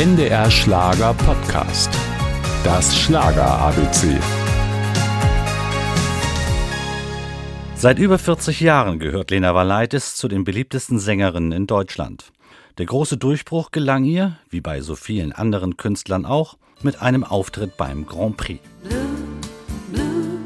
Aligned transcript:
NDR 0.00 0.50
Schlager 0.50 1.12
Podcast. 1.12 1.90
Das 2.64 2.98
Schlager 2.98 3.44
ABC. 3.44 4.18
Seit 7.74 7.98
über 7.98 8.16
40 8.16 8.60
Jahren 8.60 8.98
gehört 8.98 9.30
Lena 9.30 9.54
Valaitis 9.54 10.16
zu 10.16 10.28
den 10.28 10.44
beliebtesten 10.44 10.98
Sängerinnen 10.98 11.52
in 11.52 11.66
Deutschland. 11.66 12.32
Der 12.78 12.86
große 12.86 13.18
Durchbruch 13.18 13.72
gelang 13.72 14.04
ihr, 14.04 14.38
wie 14.48 14.62
bei 14.62 14.80
so 14.80 14.96
vielen 14.96 15.32
anderen 15.32 15.76
Künstlern 15.76 16.24
auch, 16.24 16.56
mit 16.80 17.02
einem 17.02 17.22
Auftritt 17.22 17.76
beim 17.76 18.06
Grand 18.06 18.38
Prix. 18.38 18.64
Blue, 18.82 19.02
blue, 19.92 20.38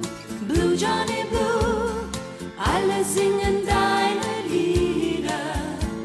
blue 0.49 0.75
Johnny 0.75 1.23
Blue, 1.31 2.09
alle 2.59 3.05
singen 3.05 3.65
deine 3.65 4.49
Lieder. 4.53 5.39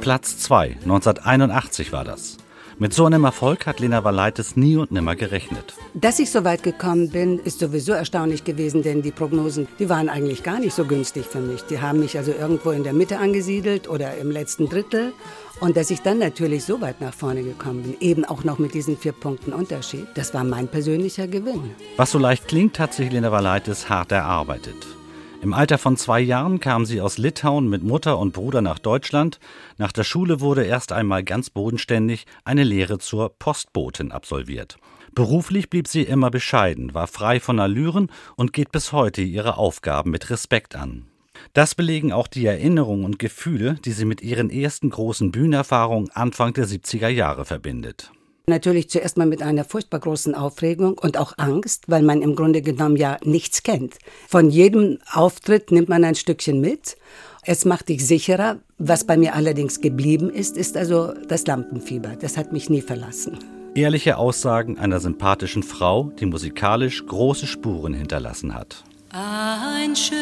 Platz 0.01 0.37
2, 0.37 0.77
1981 0.83 1.91
war 1.91 2.03
das. 2.03 2.37
Mit 2.81 2.93
so 2.93 3.05
einem 3.05 3.25
Erfolg 3.25 3.65
hat 3.65 3.81
Lena 3.81 4.05
Valaitis 4.05 4.55
nie 4.55 4.77
und 4.77 4.89
nimmer 4.89 5.17
gerechnet. 5.17 5.73
Dass 5.93 6.17
ich 6.17 6.31
so 6.31 6.45
weit 6.45 6.63
gekommen 6.63 7.09
bin, 7.09 7.37
ist 7.37 7.59
sowieso 7.59 7.91
erstaunlich 7.91 8.45
gewesen, 8.45 8.83
denn 8.83 9.01
die 9.01 9.11
Prognosen, 9.11 9.67
die 9.79 9.89
waren 9.89 10.07
eigentlich 10.07 10.43
gar 10.43 10.61
nicht 10.61 10.73
so 10.73 10.85
günstig 10.85 11.25
für 11.25 11.41
mich. 11.41 11.61
Die 11.63 11.81
haben 11.81 11.99
mich 11.99 12.17
also 12.17 12.31
irgendwo 12.31 12.71
in 12.71 12.85
der 12.85 12.93
Mitte 12.93 13.19
angesiedelt 13.19 13.89
oder 13.89 14.15
im 14.15 14.31
letzten 14.31 14.69
Drittel. 14.69 15.11
Und 15.59 15.75
dass 15.75 15.91
ich 15.91 16.03
dann 16.03 16.19
natürlich 16.19 16.63
so 16.63 16.79
weit 16.79 17.01
nach 17.01 17.13
vorne 17.13 17.43
gekommen 17.43 17.83
bin, 17.83 17.97
eben 17.99 18.23
auch 18.23 18.45
noch 18.45 18.59
mit 18.59 18.73
diesen 18.73 18.95
vier 18.95 19.11
Punkten 19.11 19.51
Unterschied, 19.51 20.07
das 20.15 20.33
war 20.33 20.45
mein 20.45 20.69
persönlicher 20.69 21.27
Gewinn. 21.27 21.71
Was 21.97 22.11
so 22.11 22.17
leicht 22.17 22.47
klingt, 22.47 22.79
hat 22.79 22.93
sich 22.93 23.11
Lena 23.11 23.29
Valaitis 23.29 23.89
hart 23.89 24.13
erarbeitet. 24.13 24.98
Im 25.41 25.53
Alter 25.53 25.77
von 25.77 25.95
zwei 25.95 26.19
Jahren 26.19 26.59
kam 26.59 26.85
sie 26.85 26.99
aus 26.99 27.17
Litauen 27.17 27.69
mit 27.69 27.81
Mutter 27.81 28.19
und 28.19 28.33
Bruder 28.33 28.61
nach 28.61 28.77
Deutschland. 28.77 29.39
Nach 29.77 29.93
der 29.93 30.03
Schule 30.03 30.41
wurde 30.41 30.65
erst 30.65 30.91
einmal 30.91 31.23
ganz 31.23 31.49
bodenständig 31.49 32.25
eine 32.43 32.65
Lehre 32.65 32.99
zur 32.99 33.29
Postbotin 33.39 34.11
absolviert. 34.11 34.77
Beruflich 35.15 35.69
blieb 35.69 35.87
sie 35.87 36.03
immer 36.03 36.29
bescheiden, 36.29 36.93
war 36.93 37.07
frei 37.07 37.39
von 37.39 37.59
Allüren 37.61 38.11
und 38.35 38.51
geht 38.51 38.73
bis 38.73 38.91
heute 38.91 39.21
ihre 39.21 39.57
Aufgaben 39.57 40.11
mit 40.11 40.29
Respekt 40.29 40.75
an. 40.75 41.05
Das 41.53 41.73
belegen 41.73 42.11
auch 42.11 42.27
die 42.27 42.45
Erinnerungen 42.45 43.05
und 43.05 43.17
Gefühle, 43.17 43.75
die 43.85 43.93
sie 43.93 44.05
mit 44.05 44.21
ihren 44.21 44.49
ersten 44.49 44.89
großen 44.89 45.31
Bühnenerfahrungen 45.31 46.11
Anfang 46.11 46.53
der 46.53 46.67
70er 46.67 47.07
Jahre 47.07 47.45
verbindet. 47.45 48.11
Natürlich 48.49 48.89
zuerst 48.89 49.15
mal 49.17 49.27
mit 49.27 49.41
einer 49.43 49.63
furchtbar 49.63 49.99
großen 49.99 50.33
Aufregung 50.33 50.97
und 50.97 51.17
auch 51.17 51.33
Angst, 51.37 51.83
weil 51.87 52.01
man 52.01 52.21
im 52.23 52.35
Grunde 52.35 52.61
genommen 52.61 52.95
ja 52.95 53.17
nichts 53.23 53.63
kennt. 53.63 53.95
Von 54.27 54.49
jedem 54.49 54.97
Auftritt 55.13 55.71
nimmt 55.71 55.87
man 55.87 56.03
ein 56.03 56.15
Stückchen 56.15 56.59
mit. 56.59 56.97
Es 57.43 57.63
macht 57.63 57.89
dich 57.89 58.05
sicherer. 58.05 58.57
Was 58.79 59.05
bei 59.05 59.17
mir 59.17 59.35
allerdings 59.35 59.81
geblieben 59.81 60.29
ist, 60.29 60.57
ist 60.57 60.75
also 60.75 61.13
das 61.27 61.45
Lampenfieber. 61.45 62.15
Das 62.19 62.37
hat 62.37 62.51
mich 62.51 62.69
nie 62.69 62.81
verlassen. 62.81 63.37
Ehrliche 63.75 64.17
Aussagen 64.17 64.79
einer 64.79 64.99
sympathischen 64.99 65.61
Frau, 65.61 66.11
die 66.19 66.25
musikalisch 66.25 67.05
große 67.05 67.45
Spuren 67.45 67.93
hinterlassen 67.93 68.55
hat. 68.55 68.83
Ein 69.11 69.95
schöner 69.95 70.19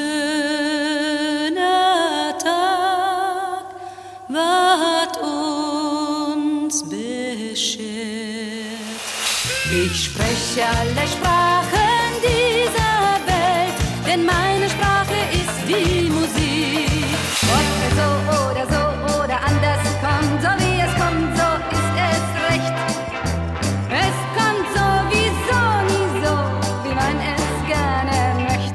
Tag 2.38 3.66
ward 4.28 5.18
uns 5.24 5.67
beschert. 6.84 7.88
Ich 9.72 10.06
spreche 10.06 10.64
alle 10.66 11.08
Sprachen 11.08 12.12
dieser 12.22 13.20
Welt, 13.26 13.78
denn 14.06 14.26
meine 14.26 14.70
Sprache 14.70 15.18
ist 15.34 15.68
die 15.68 16.10
Musik. 16.10 17.06
Ob 17.58 17.68
so 17.98 18.10
oder 18.52 18.67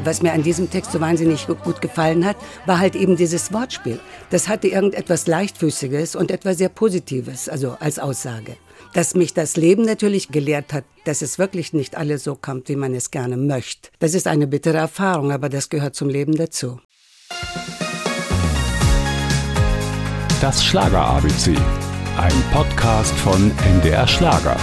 Was 0.04 0.20
mir 0.20 0.32
an 0.32 0.42
diesem 0.42 0.68
Text 0.68 0.90
so 0.92 1.00
wahnsinnig 1.00 1.46
gu- 1.46 1.54
gut 1.54 1.80
gefallen 1.80 2.24
hat, 2.24 2.36
war 2.66 2.80
halt 2.80 2.96
eben 2.96 3.16
dieses 3.16 3.52
Wortspiel. 3.52 4.00
Das 4.30 4.48
hatte 4.48 4.66
irgendetwas 4.66 5.26
Leichtfüßiges 5.28 6.16
und 6.16 6.30
etwas 6.32 6.58
sehr 6.58 6.68
Positives, 6.70 7.48
also 7.48 7.76
als 7.78 7.98
Aussage. 8.00 8.56
Dass 8.94 9.14
mich 9.14 9.32
das 9.32 9.56
Leben 9.56 9.84
natürlich 9.84 10.28
gelehrt 10.28 10.72
hat, 10.72 10.84
dass 11.04 11.22
es 11.22 11.38
wirklich 11.38 11.72
nicht 11.72 11.96
alles 11.96 12.24
so 12.24 12.34
kommt, 12.34 12.68
wie 12.68 12.76
man 12.76 12.94
es 12.94 13.10
gerne 13.12 13.36
möchte. 13.36 13.90
Das 14.00 14.14
ist 14.14 14.26
eine 14.26 14.46
bittere 14.48 14.78
Erfahrung, 14.78 15.30
aber 15.30 15.48
das 15.48 15.68
gehört 15.68 15.94
zum 15.94 16.08
Leben 16.08 16.34
dazu. 16.34 16.80
Das 20.40 20.64
Schlager 20.64 21.00
ABC. 21.00 21.54
Ein 22.18 22.42
Podcast 22.52 23.14
von 23.14 23.52
NDR 23.64 24.06
Schlager. 24.08 24.56